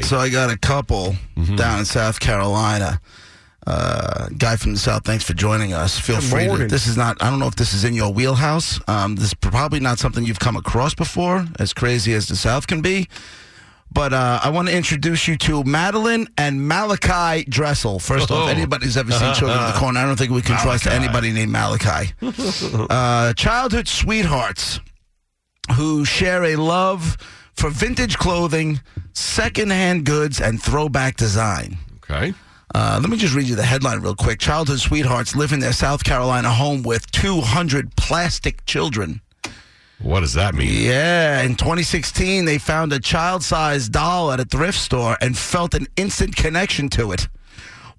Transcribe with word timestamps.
So 0.00 0.18
I 0.18 0.28
got 0.28 0.50
a 0.50 0.56
couple 0.58 1.14
Mm-hmm. 1.36 1.56
down 1.56 1.78
in 1.80 1.84
South 1.84 2.20
Carolina. 2.20 3.00
Uh, 3.66 4.28
guy 4.38 4.56
from 4.56 4.72
the 4.74 4.78
South, 4.78 5.04
thanks 5.04 5.24
for 5.24 5.34
joining 5.34 5.72
us. 5.72 5.98
Feel 5.98 6.16
Good 6.16 6.24
free 6.24 6.46
to. 6.46 6.66
This 6.68 6.86
is 6.86 6.96
not, 6.96 7.20
I 7.22 7.30
don't 7.30 7.38
know 7.38 7.46
if 7.46 7.54
this 7.56 7.74
is 7.74 7.84
in 7.84 7.94
your 7.94 8.12
wheelhouse. 8.12 8.78
Um, 8.88 9.14
this 9.16 9.26
is 9.26 9.34
probably 9.34 9.80
not 9.80 9.98
something 9.98 10.24
you've 10.24 10.38
come 10.40 10.56
across 10.56 10.94
before, 10.94 11.46
as 11.58 11.72
crazy 11.72 12.12
as 12.12 12.26
the 12.28 12.36
South 12.36 12.66
can 12.66 12.80
be. 12.82 13.08
But 13.92 14.12
uh, 14.12 14.40
I 14.42 14.50
want 14.50 14.68
to 14.68 14.76
introduce 14.76 15.26
you 15.28 15.36
to 15.38 15.64
Madeline 15.64 16.26
and 16.38 16.66
Malachi 16.66 17.44
Dressel. 17.48 17.98
First 17.98 18.30
off, 18.30 18.46
Oh. 18.48 18.50
anybody's 18.50 18.96
ever 18.96 19.12
seen 19.12 19.34
Children 19.34 19.58
of 19.60 19.72
the 19.74 19.78
Corn, 19.80 19.96
I 19.96 20.04
don't 20.04 20.16
think 20.18 20.30
we 20.32 20.42
can 20.42 20.58
trust 20.58 20.86
anybody 20.86 21.32
named 21.32 21.52
Malachi. 21.52 22.12
uh, 22.90 23.32
childhood 23.34 23.86
sweethearts 23.88 24.80
who 25.76 26.04
share 26.04 26.44
a 26.44 26.56
love 26.56 27.16
for 27.54 27.70
vintage 27.70 28.16
clothing, 28.18 28.80
secondhand 29.12 30.04
goods, 30.04 30.40
and 30.40 30.62
throwback 30.62 31.16
design. 31.16 31.78
Okay. 31.96 32.34
Uh, 32.74 32.98
let 33.00 33.10
me 33.10 33.16
just 33.16 33.34
read 33.34 33.46
you 33.46 33.54
the 33.54 33.62
headline 33.62 34.00
real 34.00 34.14
quick. 34.14 34.38
Childhood 34.38 34.80
sweethearts 34.80 35.36
live 35.36 35.52
in 35.52 35.60
their 35.60 35.72
South 35.72 36.04
Carolina 36.04 36.50
home 36.50 36.82
with 36.82 37.10
200 37.10 37.94
plastic 37.96 38.64
children. 38.64 39.20
What 39.98 40.20
does 40.20 40.32
that 40.34 40.54
mean? 40.54 40.82
Yeah, 40.82 41.42
in 41.42 41.54
2016, 41.54 42.44
they 42.44 42.58
found 42.58 42.92
a 42.92 42.98
child 42.98 43.44
sized 43.44 43.92
doll 43.92 44.32
at 44.32 44.40
a 44.40 44.44
thrift 44.44 44.78
store 44.78 45.16
and 45.20 45.38
felt 45.38 45.74
an 45.74 45.86
instant 45.96 46.34
connection 46.34 46.88
to 46.90 47.12
it. 47.12 47.28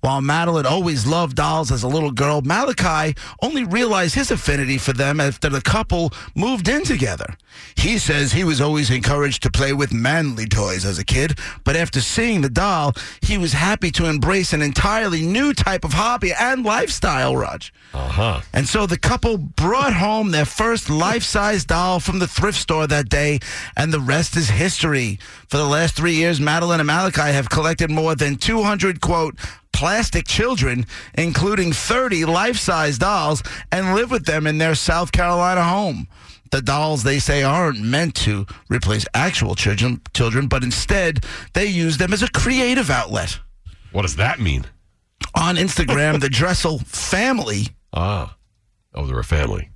While 0.03 0.21
Madeline 0.21 0.65
always 0.65 1.07
loved 1.07 1.37
dolls 1.37 1.71
as 1.71 1.81
a 1.81 1.87
little 1.87 2.11
girl, 2.11 2.41
Malachi 2.41 3.15
only 3.41 3.63
realized 3.63 4.15
his 4.15 4.31
affinity 4.31 4.77
for 4.77 4.91
them 4.91 5.21
after 5.21 5.47
the 5.47 5.61
couple 5.61 6.11
moved 6.35 6.67
in 6.67 6.83
together. 6.83 7.37
He 7.77 7.97
says 7.97 8.33
he 8.33 8.43
was 8.43 8.59
always 8.59 8.91
encouraged 8.91 9.43
to 9.43 9.49
play 9.49 9.71
with 9.71 9.93
manly 9.93 10.45
toys 10.45 10.83
as 10.83 10.99
a 10.99 11.05
kid, 11.05 11.39
but 11.63 11.77
after 11.77 12.01
seeing 12.01 12.41
the 12.41 12.49
doll, 12.49 12.91
he 13.21 13.37
was 13.37 13.53
happy 13.53 13.91
to 13.91 14.07
embrace 14.07 14.51
an 14.51 14.61
entirely 14.61 15.21
new 15.21 15.53
type 15.53 15.85
of 15.85 15.93
hobby 15.93 16.33
and 16.38 16.65
lifestyle, 16.65 17.38
Raj. 17.38 17.71
Uh 17.93 18.09
huh. 18.09 18.41
And 18.51 18.67
so 18.67 18.85
the 18.85 18.97
couple 18.97 19.38
brought 19.38 19.93
home 19.93 20.31
their 20.31 20.43
first 20.43 20.89
life 20.89 21.23
size 21.23 21.63
doll 21.63 22.01
from 22.01 22.19
the 22.19 22.27
thrift 22.27 22.57
store 22.57 22.88
that 22.88 23.07
day, 23.07 23.39
and 23.77 23.93
the 23.93 24.01
rest 24.01 24.35
is 24.35 24.49
history. 24.49 25.17
For 25.47 25.55
the 25.55 25.63
last 25.63 25.95
three 25.95 26.15
years, 26.15 26.41
Madeline 26.41 26.81
and 26.81 26.88
Malachi 26.88 27.31
have 27.31 27.49
collected 27.49 27.89
more 27.89 28.15
than 28.15 28.35
200, 28.35 28.99
quote, 28.99 29.38
plastic 29.83 30.25
children, 30.25 30.85
including 31.15 31.73
30 31.73 32.23
life 32.23 32.55
size 32.55 32.97
dolls, 32.97 33.43
and 33.69 33.95
live 33.95 34.11
with 34.11 34.25
them 34.25 34.47
in 34.47 34.57
their 34.57 34.75
South 34.75 35.11
Carolina 35.11 35.61
home. 35.61 36.07
The 36.51 36.61
dolls, 36.61 37.03
they 37.03 37.19
say, 37.19 37.43
aren't 37.43 37.81
meant 37.81 38.15
to 38.23 38.45
replace 38.69 39.05
actual 39.13 39.55
children, 39.55 39.99
children, 40.13 40.47
but 40.47 40.63
instead 40.63 41.25
they 41.51 41.65
use 41.65 41.97
them 41.97 42.13
as 42.13 42.23
a 42.23 42.31
creative 42.31 42.89
outlet. 42.89 43.39
What 43.91 44.03
does 44.03 44.15
that 44.15 44.39
mean? 44.39 44.63
On 45.35 45.57
Instagram, 45.57 46.21
the 46.21 46.29
Dressel 46.29 46.79
family, 46.79 47.67
Ah. 47.93 48.37
Oh, 48.95 49.05
they're 49.05 49.19
a 49.19 49.23
family. 49.25 49.69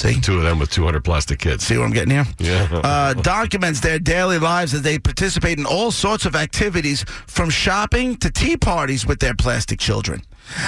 See, 0.00 0.20
Two 0.20 0.38
of 0.38 0.42
them 0.44 0.58
with 0.58 0.70
200 0.70 1.02
plastic 1.04 1.38
kids. 1.38 1.64
see 1.64 1.76
what 1.78 1.84
I'm 1.84 1.92
getting 1.92 2.10
here? 2.10 2.26
Yeah. 2.38 2.68
uh, 2.84 3.14
documents 3.14 3.80
their 3.80 3.98
daily 3.98 4.38
lives 4.38 4.74
as 4.74 4.82
they 4.82 4.98
participate 4.98 5.58
in 5.58 5.66
all 5.66 5.90
sorts 5.90 6.26
of 6.26 6.34
activities, 6.36 7.04
from 7.26 7.50
shopping 7.50 8.16
to 8.18 8.30
tea 8.30 8.56
parties 8.56 9.06
with 9.06 9.20
their 9.20 9.34
plastic 9.34 9.78
children. 9.78 10.22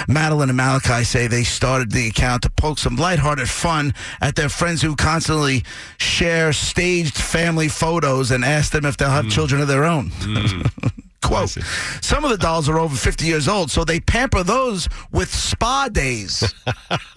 Madeline 0.09 0.49
and 0.49 0.57
Malachi 0.57 1.05
say 1.05 1.27
they 1.27 1.45
started 1.45 1.93
the 1.93 2.09
account 2.09 2.43
to 2.45 2.51
poke 2.51 2.79
some 2.79 2.97
lighthearted 2.97 3.49
fun 3.51 3.93
at 4.23 4.35
their 4.35 4.49
friends 4.49 4.81
who 4.81 4.97
constantly 4.97 5.65
share 5.99 6.55
staged 6.55 7.15
family 7.19 7.69
photos 7.69 8.31
and 8.31 8.43
ask 8.43 8.73
them 8.73 8.87
if 8.87 8.97
they'll 8.97 9.11
have 9.11 9.29
children 9.29 9.61
of 9.61 9.69
their 9.69 9.85
own. 9.85 10.11
Quote, 11.23 11.51
some 12.01 12.25
of 12.25 12.31
the 12.31 12.39
dolls 12.39 12.69
are 12.71 12.79
over 12.79 12.95
50 12.97 13.27
years 13.27 13.49
old, 13.49 13.71
so 13.71 13.85
they 13.85 14.01
pamper 14.01 14.43
those 14.43 14.89
with 15.11 15.29
spa 15.35 15.89
days 15.91 16.55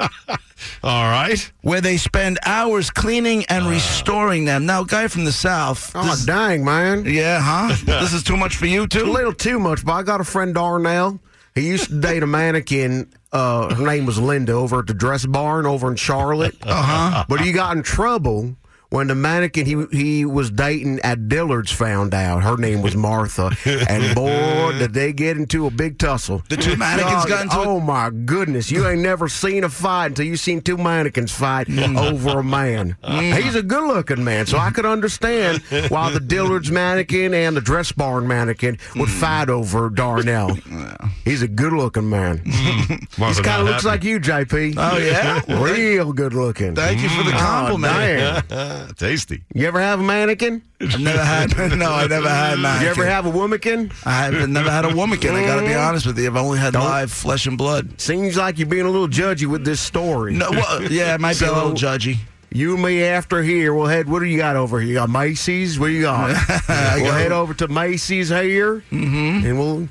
All 0.84 1.04
right. 1.10 1.52
where 1.62 1.82
they 1.82 1.98
spend 1.98 2.40
hours 2.46 2.90
cleaning 2.90 3.46
and 3.50 3.66
restoring 3.68 4.46
them. 4.46 4.66
Now, 4.66 4.84
guy 4.84 5.08
from 5.08 5.26
the 5.26 5.32
South. 5.32 5.92
Oh, 5.96 6.04
this- 6.04 6.26
dying, 6.26 6.64
man. 6.64 7.06
yeah, 7.06 7.40
huh? 7.42 7.76
this 7.86 8.14
is 8.14 8.24
too 8.24 8.38
much 8.38 8.56
for 8.58 8.66
you 8.66 8.88
too? 8.88 9.00
A 9.00 9.04
too. 9.06 9.12
little 9.12 9.34
too 9.34 9.60
much, 9.60 9.86
but 9.86 9.94
I 9.94 10.04
got 10.04 10.22
a 10.22 10.24
friend, 10.24 10.54
Darnell. 10.54 11.20
He 11.56 11.68
used 11.68 11.90
to 11.90 12.00
date 12.00 12.24
a 12.24 12.28
mannequin. 12.28 13.12
Uh, 13.32 13.74
her 13.76 13.86
name 13.86 14.06
was 14.06 14.18
Linda 14.20 14.54
over 14.54 14.80
at 14.80 14.88
the 14.88 14.94
dress 14.94 15.26
barn 15.26 15.66
over 15.66 15.90
in 15.90 15.96
Charlotte. 15.98 16.56
Uh 16.64 16.82
huh. 16.82 17.26
But 17.28 17.42
he 17.42 17.52
got 17.52 17.76
in 17.76 17.84
trouble 17.84 18.56
when 18.90 19.08
the 19.08 19.16
mannequin 19.16 19.66
he 19.66 19.86
he 19.92 20.26
was 20.26 20.50
dating 20.52 21.00
at 21.02 21.28
Dillard's 21.30 21.72
found 21.72 22.14
out 22.14 22.42
her 22.44 22.58
name 22.58 22.82
was 22.82 22.96
Martha, 22.96 23.52
and 23.66 24.16
boy, 24.16 24.74
did 24.80 24.94
they 24.94 25.14
get 25.14 25.38
into 25.38 25.68
a 25.68 25.72
big 25.72 25.98
tussle. 26.00 26.42
The 26.50 26.58
two 26.58 26.76
mannequins 26.76 27.26
got 27.26 27.44
into? 27.44 27.58
Oh 27.58 27.80
my 27.80 28.10
goodness! 28.10 28.72
You 28.72 28.88
ain't 28.88 29.02
never 29.02 29.28
seen 29.28 29.64
a 29.64 29.70
fight 29.70 30.08
until 30.08 30.26
you 30.26 30.36
seen 30.38 30.62
two 30.62 30.78
mannequins 30.78 31.32
fight 31.32 31.68
Mm. 31.80 31.98
over 32.12 32.40
a 32.40 32.44
man. 32.44 32.98
He's 33.08 33.56
a 33.56 33.64
good-looking 33.64 34.24
man, 34.24 34.46
so 34.48 34.58
I 34.58 34.70
could 34.72 34.86
understand 34.86 35.62
why 35.90 36.12
the 36.12 36.20
Dillard's 36.20 36.72
mannequin 36.72 37.34
and 37.34 37.56
the 37.56 37.62
dress 37.62 37.92
barn 37.92 38.28
mannequin 38.28 38.78
would 38.96 39.08
Mm. 39.10 39.20
fight 39.20 39.50
over 39.50 39.90
Darnell. 39.90 40.58
He's 41.26 41.42
a 41.42 41.48
good-looking 41.48 42.10
man. 42.10 42.42
He 42.46 42.98
kind 43.18 43.62
of 43.62 43.68
looks 43.68 43.86
like 43.86 44.04
you, 44.04 44.20
JP. 44.20 44.76
Oh 44.78 44.98
yeah. 44.98 45.42
Real 45.64 46.12
good-looking. 46.12 46.76
Thank 46.76 47.02
you 47.02 47.10
for 47.10 47.24
the 47.24 47.36
Oh, 47.36 47.40
compliment. 47.40 48.46
Damn. 48.86 48.96
Tasty. 48.96 49.44
You 49.54 49.68
ever 49.68 49.80
have 49.80 50.00
a 50.00 50.04
mannequin? 50.04 50.62
I've 50.82 51.00
never 51.00 51.24
had. 51.24 51.50
No, 51.80 51.92
I 51.92 52.08
never 52.08 52.30
had. 52.30 52.82
You 52.82 52.88
ever 52.88 53.06
have 53.06 53.26
a 53.26 53.30
womankin? 53.30 53.92
I 54.06 54.26
have 54.26 54.50
never 54.50 54.70
had 54.70 54.86
a 54.86 54.90
womankin. 54.96 55.36
I 55.36 55.46
got 55.46 55.60
to 55.60 55.66
be 55.68 55.74
honest 55.74 56.06
with 56.06 56.18
you. 56.18 56.28
I've 56.28 56.36
only 56.36 56.60
had 56.60 56.74
Don't- 56.74 56.84
live 56.84 57.12
flesh 57.12 57.46
and 57.46 57.58
blood. 57.58 58.00
Seems 58.00 58.38
like 58.38 58.58
you're 58.58 58.68
being 58.68 58.86
a 58.86 58.90
little 58.90 59.08
judgy 59.08 59.46
with 59.46 59.64
this 59.64 59.80
story. 59.80 60.34
No, 60.34 60.50
well, 60.52 60.84
yeah, 60.92 61.16
it 61.16 61.22
might 61.22 61.40
be 61.40 61.46
a 61.46 61.54
little 61.54 61.72
judgy. 61.72 62.18
You 62.52 62.74
and 62.74 62.84
me 62.84 63.04
after 63.04 63.44
here. 63.44 63.74
We'll 63.74 63.86
head. 63.86 64.10
What 64.10 64.20
do 64.20 64.26
you 64.26 64.38
got 64.38 64.56
over 64.56 64.80
here? 64.80 64.90
You 64.90 64.96
got 64.96 65.10
Macy's. 65.10 65.80
What 65.80 65.88
do 65.88 65.94
you 65.94 66.02
got? 66.02 66.30
we'll 66.98 67.14
head 67.14 67.32
over 67.32 67.54
to 67.54 67.68
Macy's 67.68 68.30
here, 68.30 68.84
mm-hmm. 68.92 69.46
and 69.46 69.60
we'll 69.60 69.88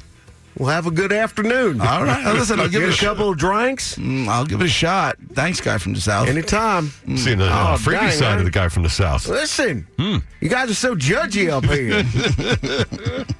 we'll 0.56 0.68
have 0.68 0.86
a 0.86 0.90
good 0.90 1.12
afternoon. 1.12 1.80
All 1.80 2.04
right, 2.04 2.22
now 2.24 2.32
listen, 2.32 2.58
I'll 2.60 2.66
give 2.68 2.80
Get 2.80 2.82
it 2.82 2.86
a 2.86 2.88
a 2.90 2.92
shot. 2.94 3.16
couple 3.16 3.30
of 3.30 3.38
drinks 3.38 3.96
Mm, 3.96 4.28
I'll 4.28 4.44
give 4.46 4.60
it 4.60 4.64
a 4.66 4.68
shot. 4.68 5.16
Thanks, 5.32 5.60
guy 5.60 5.78
from 5.78 5.94
the 5.94 6.00
south. 6.00 6.28
anytime. 6.28 6.90
Seeing 7.16 7.38
the 7.38 7.46
uh, 7.52 7.74
Oh, 7.74 7.76
freaky 7.76 8.06
dang, 8.06 8.12
side 8.12 8.28
man. 8.30 8.38
of 8.38 8.44
the 8.44 8.50
guy 8.50 8.68
from 8.68 8.82
the 8.84 8.90
south. 8.90 9.26
Listen, 9.28 9.86
you 9.98 10.48
guys 10.48 10.70
are 10.70 10.74
so 10.74 10.94
judgy 10.94 11.50
up 11.50 11.64
here. 11.64 12.02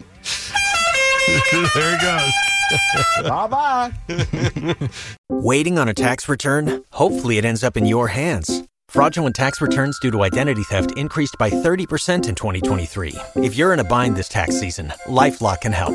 there 1.74 1.98
he 1.98 2.04
goes. 2.04 3.28
bye 3.28 3.46
bye. 3.46 3.92
Waiting 5.30 5.78
on 5.78 5.88
a 5.88 5.94
tax 5.94 6.28
return? 6.28 6.82
Hopefully, 6.92 7.38
it 7.38 7.44
ends 7.44 7.62
up 7.64 7.76
in 7.76 7.86
your 7.86 8.08
hands. 8.08 8.62
Fraudulent 8.88 9.36
tax 9.36 9.60
returns 9.60 9.98
due 10.00 10.10
to 10.10 10.22
identity 10.22 10.62
theft 10.64 10.96
increased 10.96 11.36
by 11.38 11.50
30% 11.50 12.26
in 12.28 12.34
2023. 12.34 13.14
If 13.36 13.54
you're 13.54 13.74
in 13.74 13.80
a 13.80 13.84
bind 13.84 14.16
this 14.16 14.28
tax 14.30 14.58
season, 14.58 14.92
LifeLock 15.06 15.60
can 15.60 15.72
help. 15.72 15.94